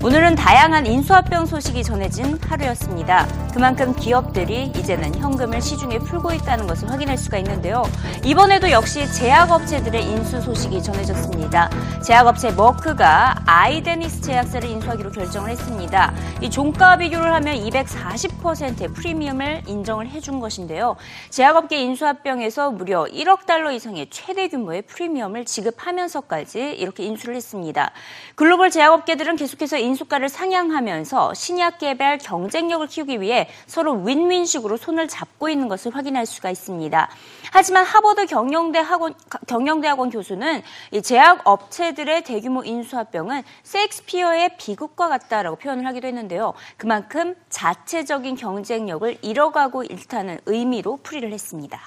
[0.00, 3.26] 오늘은 다양한 인수합병 소식이 전해진 하루였습니다.
[3.52, 7.82] 그만큼 기업들이 이제는 현금을 시중에 풀고 있다는 것을 확인할 수가 있는데요.
[8.24, 11.70] 이번에도 역시 제약업체들의 인수 소식이 전해졌습니다.
[12.04, 16.14] 제약업체 머크가 아이데닉스 제약사를 인수하기로 결정을 했습니다.
[16.40, 20.96] 이 종가 비교를 하면 240%의 프리미엄을 인정을 해준 것인데요.
[21.30, 27.92] 제약업계 인수합병에서 무려 1억 달러 이상의 최대 규모의 프리미엄을 지급하면서까지 이렇게 인수 인수를 했습니다.
[28.34, 35.68] 글로벌 제약업계들은 계속해서 인수가를 상향하면서 신약 개발 경쟁력을 키우기 위해 서로 윈윈식으로 손을 잡고 있는
[35.68, 37.08] 것을 확인할 수가 있습니다.
[37.52, 39.14] 하지만 하버드 경영대 학원,
[39.46, 46.52] 경영대 학원 교수는 이 제약 업체들의 대규모 인수 합병은 셰익스피어의 비극과 같다라고 표현을 하기도 했는데요.
[46.76, 51.80] 그만큼 자체적인 경쟁력을 잃어가고 있다는 의미로 풀이를 했습니다.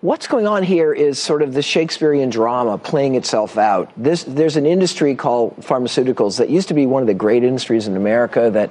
[0.00, 3.90] What's going on here is sort of the Shakespearean drama playing itself out.
[3.96, 7.88] This, there's an industry called pharmaceuticals that used to be one of the great industries
[7.88, 8.70] in America that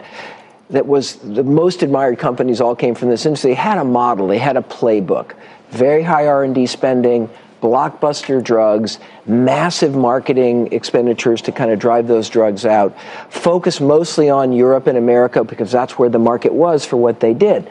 [0.69, 3.51] that was the most admired companies all came from this industry.
[3.51, 5.33] They had a model, they had a playbook,
[5.69, 7.29] very high R&D spending,
[7.61, 12.95] blockbuster drugs, massive marketing expenditures to kind of drive those drugs out,
[13.29, 17.33] focus mostly on Europe and America because that's where the market was for what they
[17.33, 17.67] did.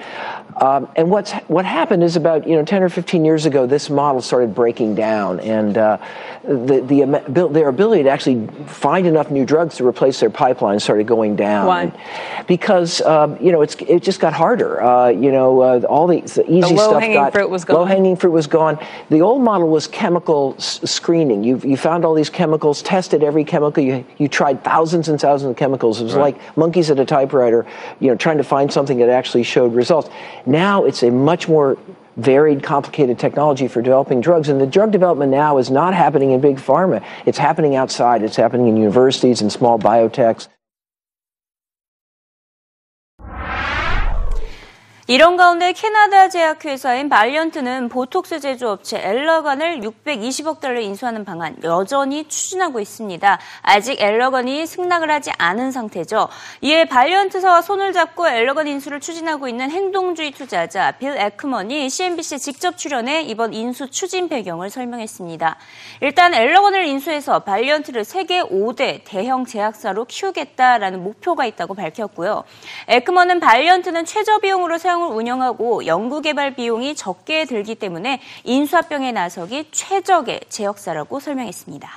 [0.56, 3.90] Um, and what's what happened is about you know 10 or 15 years ago, this
[3.90, 5.98] model started breaking down, and uh,
[6.44, 11.06] the, the their ability to actually find enough new drugs to replace their pipeline started
[11.06, 11.66] going down.
[11.66, 12.44] Why?
[12.46, 14.82] Because um, you know it's it just got harder.
[14.82, 17.76] Uh, you know uh, all the, the easy the stuff got fruit was gone.
[17.76, 18.78] low hanging fruit was gone.
[19.10, 21.44] The old model was chemical s- screening.
[21.44, 23.82] You you found all these chemicals, tested every chemical.
[23.82, 26.00] You you tried thousands and thousands of chemicals.
[26.00, 26.34] It was right.
[26.34, 27.66] like monkeys at a typewriter,
[28.00, 30.08] you know, trying to find something that actually showed results.
[30.46, 31.76] Now it's a much more
[32.16, 34.48] varied, complicated technology for developing drugs.
[34.48, 37.04] And the drug development now is not happening in big pharma.
[37.26, 38.22] It's happening outside.
[38.22, 40.48] It's happening in universities and small biotechs.
[45.08, 53.38] 이런 가운데 캐나다 제약회사인 발리언트는 보톡스 제조업체 엘러건을 620억 달러 인수하는 방안 여전히 추진하고 있습니다.
[53.62, 56.28] 아직 엘러건이 승낙을 하지 않은 상태죠.
[56.60, 63.22] 이에 발리언트사와 손을 잡고 엘러건 인수를 추진하고 있는 행동주의 투자자 빌 에크먼이 CNBC에 직접 출연해
[63.22, 65.56] 이번 인수 추진 배경을 설명했습니다.
[66.00, 72.42] 일단 엘러건을 인수해서 발리언트를 세계 5대 대형 제약사로 키우겠다라는 목표가 있다고 밝혔고요.
[72.88, 80.40] 에크먼은 발리언트는 최저 비용으로 사용 사용을 운영하고 연구개발 비용이 적게 들기 때문에 인수합병에 나서기 최적의
[80.48, 81.88] 제역사라고 설명했습니다.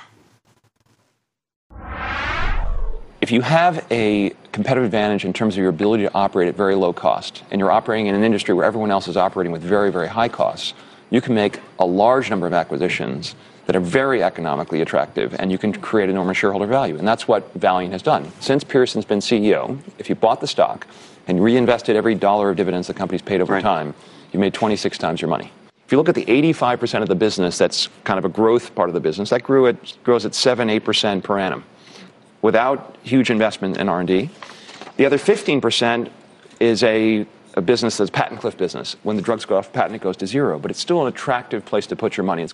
[3.22, 6.74] If you have a competitive advantage in terms of your ability to operate at very
[6.74, 9.90] low cost, and you're operating in an industry where everyone else is operating with very,
[9.90, 10.74] very high costs,
[11.10, 13.34] you can make a large number of acquisitions
[13.70, 16.98] that are very economically attractive, and you can create enormous shareholder value.
[16.98, 18.32] And that's what Valiant has done.
[18.40, 20.88] Since Pearson's been CEO, if you bought the stock,
[21.28, 23.62] and reinvested every dollar of dividends the company's paid over right.
[23.62, 23.94] time,
[24.32, 25.52] you made 26 times your money.
[25.86, 28.88] If you look at the 85% of the business that's kind of a growth part
[28.90, 31.62] of the business, that grew at, grows at 7, 8% per annum
[32.42, 34.30] without huge investment in R&D.
[34.96, 36.10] The other 15%
[36.58, 38.96] is a, a business that's patent cliff business.
[39.04, 41.64] When the drugs go off patent, it goes to zero, but it's still an attractive
[41.64, 42.42] place to put your money.
[42.42, 42.52] It's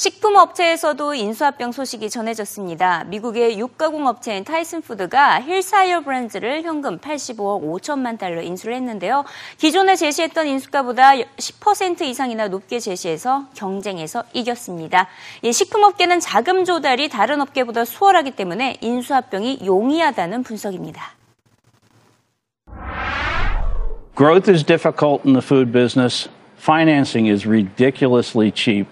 [0.00, 3.04] 식품업체에서도 인수합병 소식이 전해졌습니다.
[3.08, 9.26] 미국의 육가공 업체인 타이슨푸드가 힐사이어 브랜드를 현금 85억 5천만 달러 인수를 했는데요.
[9.58, 15.06] 기존에 제시했던 인수가보다 10% 이상이나 높게 제시해서 경쟁에서 이겼습니다.
[15.44, 21.12] 식품업계는 자금 조달이 다른 업계보다 수월하기 때문에 인수합병이 용이하다는 분석입니다.
[24.16, 26.30] Growth is difficult in the food business.
[26.56, 28.88] Financing is ridiculously cheap.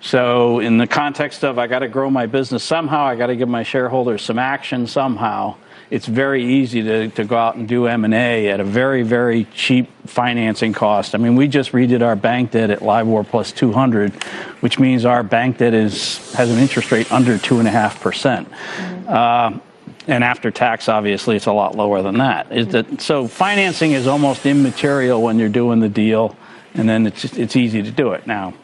[0.00, 3.36] So, in the context of I got to grow my business somehow, I got to
[3.36, 5.56] give my shareholders some action somehow.
[5.90, 9.90] It's very easy to, to go out and do M&A at a very, very cheap
[10.06, 11.14] financing cost.
[11.14, 14.22] I mean, we just redid our bank debt at LIBOR plus 200,
[14.60, 19.08] which means our bank debt is, has an interest rate under 2.5%.
[19.08, 19.58] uh,
[20.06, 22.50] and after tax, obviously, it's a lot lower than that.
[22.50, 23.26] Is that so?
[23.28, 26.34] Financing is almost immaterial when you're doing the deal,
[26.72, 28.26] and then it's it's easy to do it.
[28.26, 28.54] Now,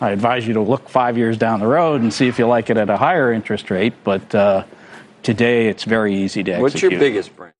[0.00, 2.70] I advise you to look five years down the road and see if you like
[2.70, 3.94] it at a higher interest rate.
[4.04, 4.64] But uh,
[5.22, 6.92] today, it's very easy to What's execute.
[6.92, 7.54] your biggest brand?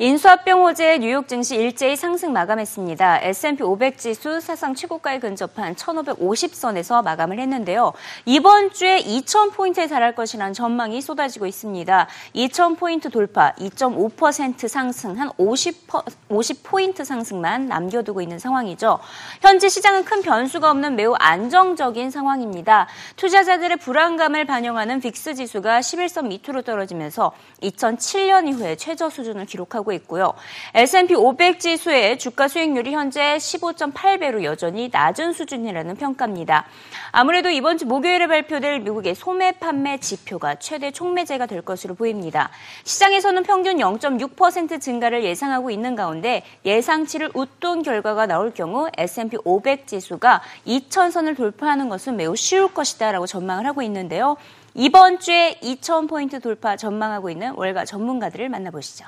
[0.00, 3.18] 인수합병 호재 뉴욕 증시 일제히 상승 마감했습니다.
[3.20, 7.92] S&P 500 지수 사상 최고가에 근접한 1550선에서 마감을 했는데요.
[8.24, 12.06] 이번 주에 2000포인트에 달할 것이라는 전망이 쏟아지고 있습니다.
[12.32, 15.88] 2000포인트 돌파, 2.5% 상승, 한 50,
[16.28, 19.00] 50포인트 상승만 남겨두고 있는 상황이죠.
[19.40, 22.86] 현재 시장은 큰 변수가 없는 매우 안정적인 상황입니다.
[23.16, 27.32] 투자자들의 불안감을 반영하는 빅스 지수가 11선 밑으로 떨어지면서
[27.64, 30.34] 2007년 이후에 최저 수준을 기록하고 나고 있고요.
[30.74, 36.66] S&P 500 지수의 주가 수익률이 현재 15.8배로 여전히 낮은 수준이라는 평가입니다.
[37.10, 42.50] 아무래도 이번 주 목요일에 발표될 미국의 소매 판매 지표가 최대 촉매제가 될 것으로 보입니다.
[42.84, 50.42] 시장에서는 평균 0.6% 증가를 예상하고 있는 가운데 예상치를 웃돈 결과가 나올 경우 S&P 500 지수가
[50.66, 54.36] 2,000선을 돌파하는 것은 매우 쉬울 것이다라고 전망을 하고 있는데요.
[54.74, 59.06] 이번 주에 2,000포인트 돌파 전망하고 있는 월가 전문가들을 만나보시죠.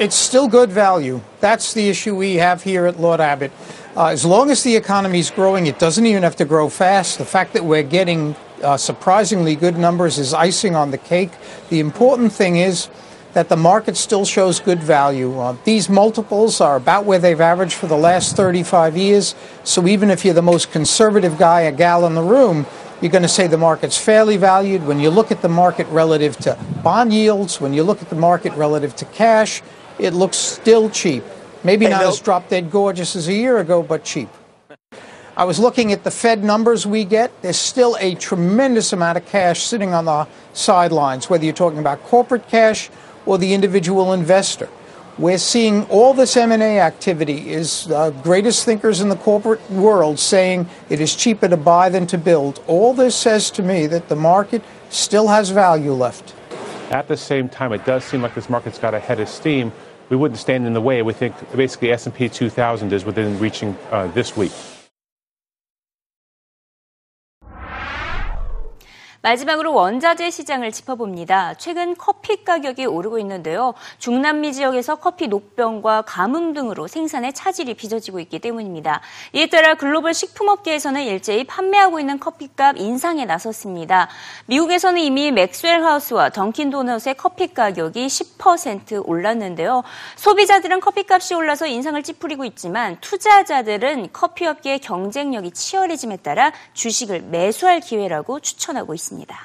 [0.00, 1.20] It's still good value.
[1.40, 3.52] That's the issue we have here at Lord Abbott.
[3.94, 7.18] Uh, as long as the economy is growing, it doesn't even have to grow fast.
[7.18, 11.32] The fact that we're getting uh, surprisingly good numbers is icing on the cake.
[11.68, 12.88] The important thing is
[13.34, 15.38] that the market still shows good value.
[15.38, 19.34] Uh, these multiples are about where they've averaged for the last 35 years.
[19.64, 22.64] So even if you're the most conservative guy or gal in the room,
[23.02, 24.86] you're going to say the market's fairly valued.
[24.86, 28.16] When you look at the market relative to bond yields, when you look at the
[28.16, 29.60] market relative to cash,
[30.00, 31.22] it looks still cheap.
[31.62, 34.28] Maybe not as drop dead gorgeous as a year ago, but cheap.
[35.36, 37.30] I was looking at the Fed numbers we get.
[37.42, 42.02] There's still a tremendous amount of cash sitting on the sidelines, whether you're talking about
[42.04, 42.90] corporate cash
[43.26, 44.68] or the individual investor.
[45.18, 50.18] We're seeing all this M&A activity is the uh, greatest thinkers in the corporate world
[50.18, 52.62] saying it is cheaper to buy than to build.
[52.66, 56.34] All this says to me that the market still has value left.
[56.90, 59.72] At the same time, it does seem like this market's got a head of steam
[60.10, 61.00] we wouldn't stand in the way.
[61.02, 64.52] We think basically S&P 2000 is within reaching uh, this week.
[69.22, 71.54] 마지막으로 원자재 시장을 짚어봅니다.
[71.58, 73.74] 최근 커피 가격이 오르고 있는데요.
[73.98, 79.02] 중남미 지역에서 커피 녹병과 가뭄 등으로 생산에 차질이 빚어지고 있기 때문입니다.
[79.34, 84.08] 이에 따라 글로벌 식품업계에서는 일제히 판매하고 있는 커피값 인상에 나섰습니다.
[84.46, 89.82] 미국에서는 이미 맥스웰 하우스와 던킨 도넛의 커피 가격이 10% 올랐는데요.
[90.16, 98.94] 소비자들은 커피값이 올라서 인상을 찌푸리고 있지만 투자자들은 커피업계의 경쟁력이 치열해짐에 따라 주식을 매수할 기회라고 추천하고
[98.94, 99.09] 있습니다.
[99.09, 99.35] 있습니다.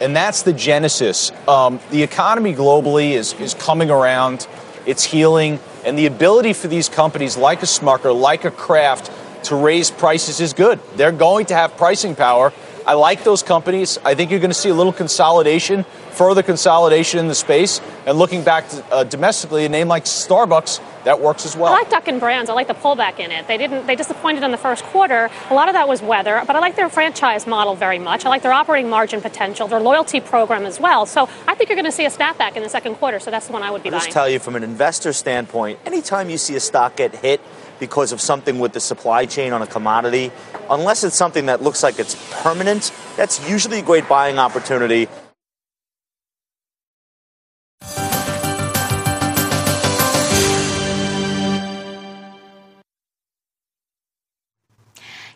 [0.00, 1.32] And that's the genesis.
[1.48, 4.46] Um, the economy globally is, is coming around,
[4.84, 9.10] it's healing, and the ability for these companies like a Smucker, like a Kraft,
[9.44, 10.80] to raise prices is good.
[10.96, 12.52] They're going to have pricing power.
[12.86, 13.98] I like those companies.
[14.04, 17.81] I think you're going to see a little consolidation, further consolidation in the space.
[18.05, 21.73] And looking back to, uh, domestically, a name like Starbucks that works as well.
[21.73, 22.49] I like Dunkin' Brands.
[22.49, 23.47] I like the pullback in it.
[23.47, 23.87] They didn't.
[23.87, 25.29] They disappointed in the first quarter.
[25.49, 28.25] A lot of that was weather, but I like their franchise model very much.
[28.25, 31.05] I like their operating margin potential, their loyalty program as well.
[31.05, 33.19] So I think you're going to see a snapback in the second quarter.
[33.19, 34.01] So that's the one I would be I'll buying.
[34.03, 37.41] just tell you from an investor standpoint, anytime you see a stock get hit
[37.79, 40.31] because of something with the supply chain on a commodity,
[40.69, 45.07] unless it's something that looks like it's permanent, that's usually a great buying opportunity.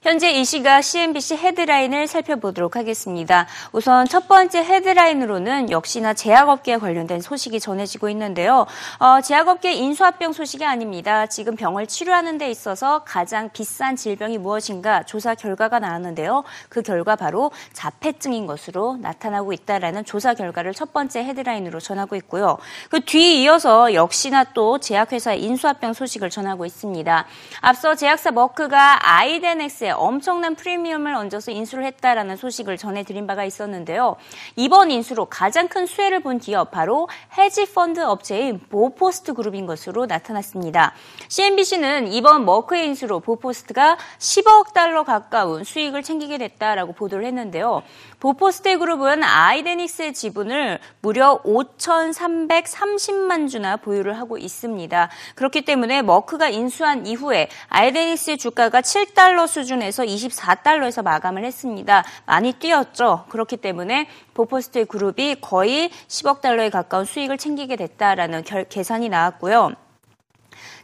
[0.06, 3.48] 현재 이 시각 CNBC 헤드라인을 살펴보도록 하겠습니다.
[3.72, 8.68] 우선 첫 번째 헤드라인으로는 역시나 제약업계와 관련된 소식이 전해지고 있는데요.
[9.00, 11.26] 어, 제약업계 인수합병 소식이 아닙니다.
[11.26, 16.44] 지금 병을 치료하는 데 있어서 가장 비싼 질병이 무엇인가 조사 결과가 나왔는데요.
[16.70, 22.60] 그 결과 바로 자폐증인 것으로 나타나고 있다라는 조사 결과를 첫 번째 헤드라인으로 전하고 있고요.
[22.92, 27.26] 그 뒤 이어서 역시나 또 제약회사 인수합병 소식을 전하고 있습니다.
[27.62, 34.16] 앞서 제약사 머크가 아이덴엑스의 엄청난 프리미엄을 얹어서 인수를 했다라는 소식을 전해드린 바가 있었는데요.
[34.56, 40.94] 이번 인수로 가장 큰 수혜를 본 기업 바로 헤지펀드 업체인 보포스트 그룹인 것으로 나타났습니다.
[41.28, 47.84] CNBC는 이번 머크의 인수로 보포스트가 10억 달러 가까운 수익을 챙기게 됐다라고 보도를 했는데요.
[48.26, 55.10] 보포스트 그룹은 아이데닉스의 지분을 무려 5,330만 주나 보유를 하고 있습니다.
[55.36, 62.04] 그렇기 때문에 머크가 인수한 이후에 아이데닉스의 주가가 7달러 수준에서 24달러에서 마감을 했습니다.
[62.26, 63.26] 많이 뛰었죠.
[63.30, 69.85] 그렇기 때문에 보포스테 그룹이 거의 10억 달러에 가까운 수익을 챙기게 됐다라는 결, 계산이 나왔고요.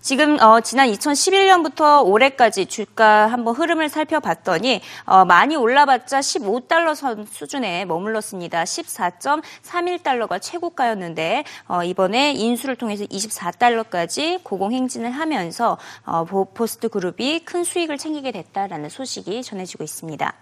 [0.02, 7.86] 지금 어, 지난 2011년부터 올해까지 주가 한번 흐름을 살펴봤더니 어, 많이 올라봤자 15달러 선 수준에
[7.86, 8.64] 머물렀습니다.
[8.64, 18.32] 14.31달러가 최고가였는데 어, 이번에 인수를 통해서 24달러까지 고공행진을 하면서 어, 포스트 그룹이 큰 수익을 챙기게
[18.32, 20.34] 됐다라는 소식이 전해지고 있습니다.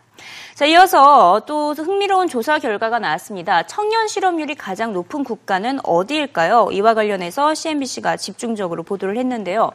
[0.55, 3.63] 자, 이어서 또 흥미로운 조사 결과가 나왔습니다.
[3.63, 6.69] 청년 실업률이 가장 높은 국가는 어디일까요?
[6.71, 9.71] 이와 관련해서 CNBC가 집중적으로 보도를 했는데요.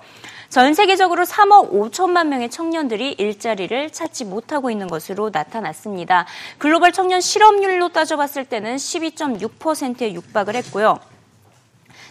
[0.51, 6.27] 전 세계적으로 3억 5천만 명의 청년들이 일자리를 찾지 못하고 있는 것으로 나타났습니다.
[6.59, 10.99] 글로벌 청년 실업률로 따져봤을 때는 12.6%에 육박을 했고요.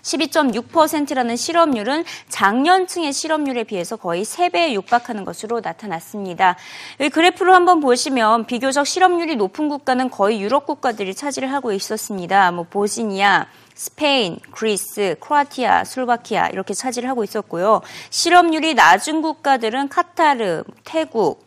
[0.03, 6.55] 12.6%라는 실업률은 작년층의 실업률에 비해서 거의 3배에 육박하는 것으로 나타났습니다.
[6.99, 12.51] 이 그래프를 한번 보시면 비교적 실업률이 높은 국가는 거의 유럽 국가들이 차지를 하고 있었습니다.
[12.51, 17.81] 뭐 보스니아, 스페인, 그리스, 크로아티아, 슬로바키아 이렇게 차지를 하고 있었고요.
[18.11, 21.43] 실업률이 낮은 국가들은 카타르, 태국,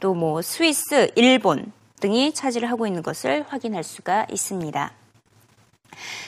[0.00, 5.05] 또 뭐 스위스, 일본 등이 차지를 하고 있는 것을 확인할 수가 있습니다.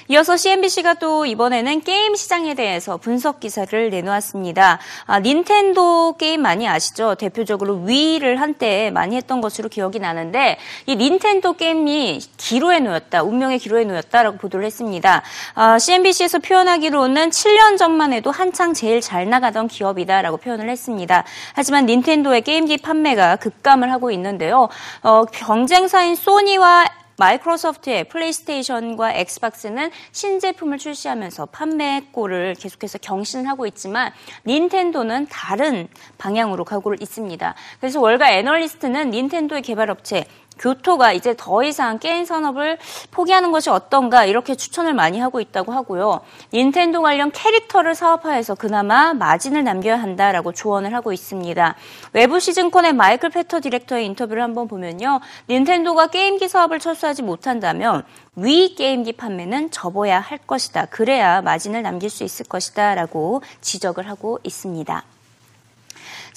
[0.09, 4.79] 이어서 CNBC가 또 이번에는 게임 시장에 대해서 분석 기사를 내놓았습니다.
[5.07, 7.15] 아, 닌텐도 게임 많이 아시죠?
[7.15, 13.85] 대표적으로 위를 한때 많이 했던 것으로 기억이 나는데 이 닌텐도 게임이 기로에 놓였다, 운명의 기로에
[13.85, 15.23] 놓였다라고 보도를 했습니다.
[15.55, 21.25] 아, CNBC에서 표현하기로는 7년 전만 해도 한창 제일 잘 나가던 기업이다라고 표현을 했습니다.
[21.53, 24.69] 하지만 닌텐도의 게임기 판매가 급감을 하고 있는데요.
[25.03, 26.87] 어, 경쟁사인 소니와
[27.19, 34.13] 마이크로소프트의 플레이스테이션과 엑스박스는 신제품을 출시하면서 판매골을 계속해서 경신을 하고 있지만
[34.47, 37.55] 닌텐도는 다른 방향으로 가고 있습니다.
[37.81, 40.25] 그래서 월가 애널리스트는 닌텐도의 개발업체
[40.59, 42.79] 교토가 이제 더 이상 게임 산업을
[43.11, 46.21] 포기하는 것이 어떤가 이렇게 추천을 많이 하고 있다고 하고요.
[46.53, 51.75] 닌텐도 관련 캐릭터를 사업화해서 그나마 마진을 남겨야 한다라고 조언을 하고 있습니다.
[52.12, 55.21] 웨드부시 시큐리티의 마이클 패처 디렉터의 인터뷰를 한번 보면요.
[55.49, 58.05] 닌텐도가 게임기 사업을 철수하지 못한다면
[58.37, 60.87] 위 게임기 판매는 접어야 할 것이다.
[60.87, 62.95] 그래야 마진을 남길 수 있을 것이다.
[62.95, 65.03] 라고 지적을 하고 있습니다.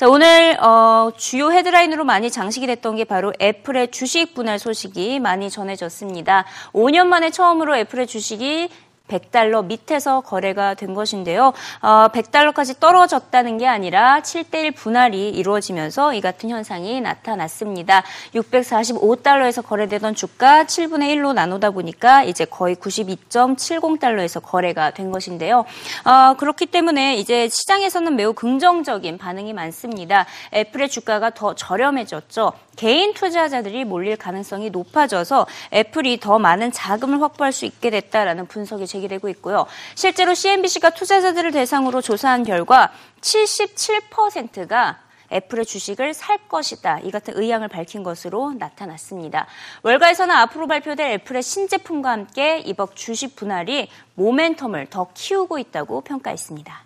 [0.01, 5.51] 자, 오늘 어, 주요 헤드라인으로 많이 장식이 됐던 게 바로 애플의 주식 분할 소식이 많이
[5.51, 6.46] 전해졌습니다.
[6.74, 8.70] 5년 만에 처음으로 애플의 주식이
[9.12, 11.53] 100달러 밑에서 거래가 된 것인데요.
[11.82, 18.03] 어, 100달러까지 떨어졌다는 게 아니라 7대1 분할이 이루어지면서 이 같은 현상이 나타났습니다.
[18.34, 25.65] 645달러에서 거래되던 주가 7분의 1로 나누다 보니까 이제 거의 92.70달러에서 거래가 된 것인데요.
[26.06, 30.25] 어, 그렇기 때문에 이제 시장에서는 매우 긍정적인 반응이 많습니다.
[30.53, 32.53] 애플의 주가가 더 저렴해졌죠.
[32.75, 39.30] 개인 투자자들이 몰릴 가능성이 높아져서 애플이 더 많은 자금을 확보할 수 있게 됐다라는 분석이 제기되고
[39.30, 39.66] 있고요.
[39.96, 45.00] 실제로 CNBC가 투자자들을 대상으로 조사한 결과 77%가
[45.32, 47.00] 애플의 주식을 살 것이다.
[47.00, 49.48] 이 같은 의향을 밝힌 것으로 나타났습니다.
[49.84, 56.84] 월가에서는 앞으로 발표될 애플의 신제품과 함께 이번 주식 분할이 모멘텀을 더 키우고 있다고 평가했습니다.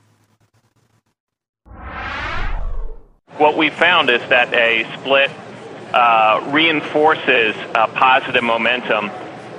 [3.39, 5.45] What we found is that a split
[5.96, 9.10] uh, reinforces uh, positive momentum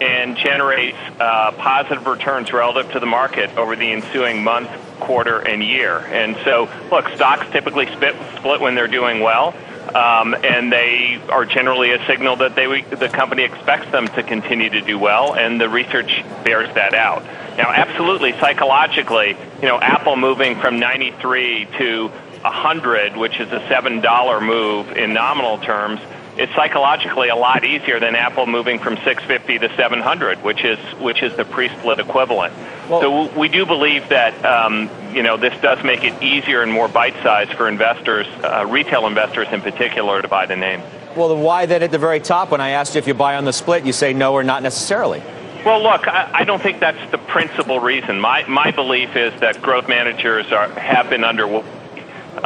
[0.03, 4.69] and generates uh, positive returns relative to the market over the ensuing month,
[5.01, 5.99] quarter, and year.
[5.99, 9.55] And so, look, stocks typically split, split when they're doing well.
[9.95, 14.69] Um, and they are generally a signal that they, the company expects them to continue
[14.69, 17.25] to do well, and the research bears that out.
[17.57, 24.47] Now, absolutely, psychologically, you know, Apple moving from 93 to 100, which is a $7
[24.47, 26.01] move in nominal terms,
[26.39, 31.23] is psychologically a lot easier than Apple moving from 650 to 700, which is which
[31.23, 32.55] is the pre-split equivalent.
[32.89, 36.73] Well, so we do believe that um, you know this does make it easier and
[36.73, 40.83] more bite-sized for investors, uh, retail investors in particular, to buy the name.
[41.17, 43.37] Well, then why then at the very top, when I asked you if you buy
[43.37, 45.23] on the split, you say no or not necessarily?
[45.65, 48.21] Well, look, I, I don't think that's the principal reason.
[48.21, 51.47] My my belief is that growth managers are have been under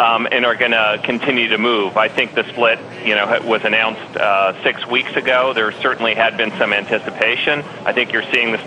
[0.00, 1.98] um, and are going to continue to move.
[1.98, 5.52] I think the split, you know, was announced uh, six weeks ago.
[5.52, 7.60] There certainly had been some anticipation.
[7.84, 8.62] I think you're seeing this,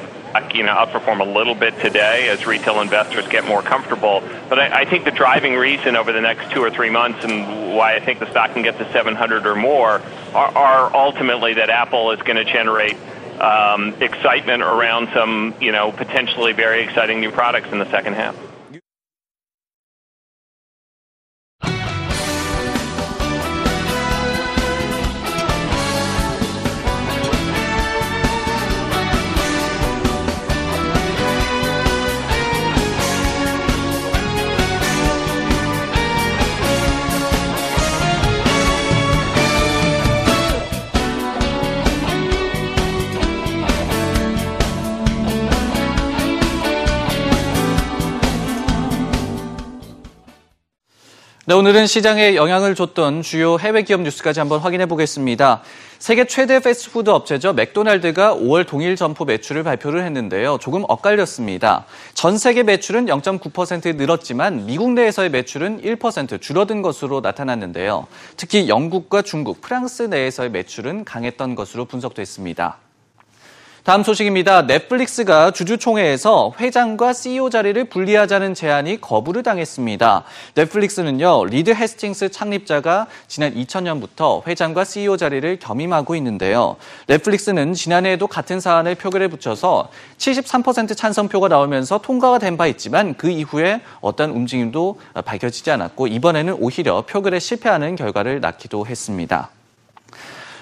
[0.54, 4.22] you know, outperform a little bit today as retail investors get more comfortable.
[4.48, 7.76] But I, I think the driving reason over the next two or three months and
[7.76, 10.04] why I think the stock can get to 700 or more
[10.36, 12.96] are, are ultimately that Apple is going to generate
[13.40, 18.36] um, excitement around some, you know, potentially very exciting new products in the second half.
[51.54, 55.62] 네, 오늘은 시장에 영향을 줬던 주요 해외 기업 뉴스까지 한번 확인해 보겠습니다.
[56.00, 57.54] 세계 최대 패스트푸드 업체죠.
[57.54, 60.58] 맥도날드가 5월 동일 점포 매출을 발표를 했는데요.
[60.60, 61.86] 조금 엇갈렸습니다.
[62.16, 68.08] 전 세계 매출은 0.9% 늘었지만 미국 내에서의 매출은 1% 줄어든 것으로 나타났는데요.
[68.36, 72.80] 특히 영국과 중국, 프랑스 내에서의 매출은 강했던 것으로 분석됐습니다.
[73.84, 74.62] 다음 소식입니다.
[74.62, 80.24] 넷플릭스가 주주총회에서 회장과 CEO 자리를 분리하자는 제안이 거부를 당했습니다.
[80.56, 86.78] 넷플릭스는요, 리드 헤이스팅스 창립자가 지난 2000년부터 회장과 CEO 자리를 겸임하고 있는데요.
[87.08, 93.82] 넷플릭스는 지난해에도 같은 사안을 표결에 붙여서 73% 찬성표가 나오면서 통과가 된 바 있지만 그 이후에
[94.00, 99.50] 어떤 움직임도 밝혀지지 않았고 이번에는 오히려 표결에 실패하는 결과를 낳기도 했습니다.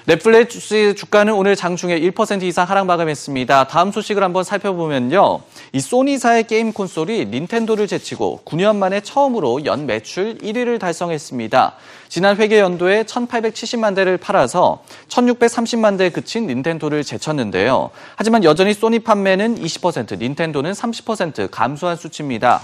[0.05, 3.67] 넷플릭스 주가는 오늘 장중에 1% 이상 하락 마감했습니다.
[3.67, 5.41] 다음 소식을 한번 살펴보면요.
[5.73, 11.75] 이 소니사의 게임 콘솔이 닌텐도를 제치고 9년 만에 처음으로 연 매출 1위를 달성했습니다.
[12.09, 17.91] 지난 회계 연도에 1,870만 대를 팔아서 1,630만 대에 그친 닌텐도를 제쳤는데요.
[18.15, 22.61] 하지만 여전히 소니 판매는 20%, 닌텐도는 30% 감소한 수치입니다.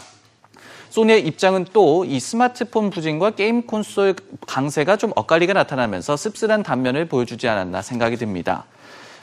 [0.89, 4.15] 소니의 입장은 또 이 스마트폰 부진과 게임 콘솔
[4.46, 8.65] 강세가 좀 엇갈리게 나타나면서 씁쓸한 단면을 보여주지 않았나 생각이 듭니다.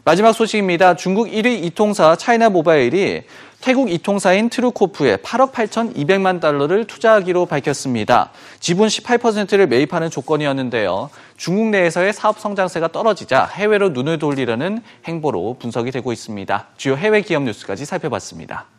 [0.04, 0.96] 마지막 소식입니다.
[0.96, 3.22] 중국 1위 이통사 차이나 모바일이
[3.62, 8.30] 태국 이통사인 트루코프에 8억 8천2백만 달러를 투자하기로 밝혔습니다.
[8.60, 11.08] 지분 18%를 매입하는 조건이었는데요.
[11.38, 16.66] 중국 내에서의 사업 성장세가 떨어지자 해외로 눈을 돌리려는 행보로 분석이 되고 있습니다.
[16.76, 18.73] 주요 해외 기업 뉴스까지 살펴봤습니다.